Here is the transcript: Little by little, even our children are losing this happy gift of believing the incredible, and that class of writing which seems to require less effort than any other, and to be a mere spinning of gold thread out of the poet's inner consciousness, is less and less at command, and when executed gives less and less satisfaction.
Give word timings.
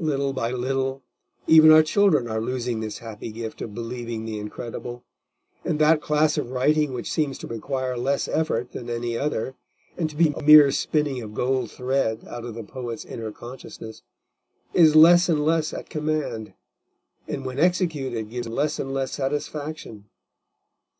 Little 0.00 0.32
by 0.32 0.50
little, 0.50 1.04
even 1.46 1.70
our 1.70 1.84
children 1.84 2.26
are 2.26 2.40
losing 2.40 2.80
this 2.80 2.98
happy 2.98 3.30
gift 3.30 3.62
of 3.62 3.76
believing 3.76 4.24
the 4.24 4.36
incredible, 4.40 5.04
and 5.64 5.78
that 5.78 6.02
class 6.02 6.36
of 6.36 6.50
writing 6.50 6.92
which 6.92 7.12
seems 7.12 7.38
to 7.38 7.46
require 7.46 7.96
less 7.96 8.26
effort 8.26 8.72
than 8.72 8.90
any 8.90 9.16
other, 9.16 9.54
and 9.96 10.10
to 10.10 10.16
be 10.16 10.34
a 10.36 10.42
mere 10.42 10.72
spinning 10.72 11.22
of 11.22 11.32
gold 11.32 11.70
thread 11.70 12.24
out 12.26 12.44
of 12.44 12.56
the 12.56 12.64
poet's 12.64 13.04
inner 13.04 13.30
consciousness, 13.30 14.02
is 14.74 14.96
less 14.96 15.28
and 15.28 15.44
less 15.44 15.72
at 15.72 15.88
command, 15.88 16.54
and 17.28 17.46
when 17.46 17.60
executed 17.60 18.30
gives 18.30 18.48
less 18.48 18.80
and 18.80 18.92
less 18.92 19.12
satisfaction. 19.12 20.06